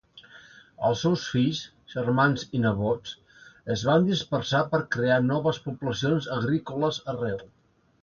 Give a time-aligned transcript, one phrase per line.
[0.87, 1.59] Els seus fills,
[1.95, 3.13] germans i nebots
[3.77, 7.43] es van dispersar per crear noves poblacions agrícoles arreu.